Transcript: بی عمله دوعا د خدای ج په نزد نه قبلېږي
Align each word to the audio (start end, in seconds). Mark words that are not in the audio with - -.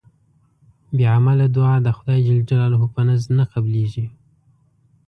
بی 0.95 1.03
عمله 1.15 1.45
دوعا 1.55 1.75
د 1.83 1.87
خدای 1.97 2.19
ج 2.25 2.29
په 2.93 3.01
نزد 3.07 3.29
نه 3.39 3.45
قبلېږي 3.51 4.05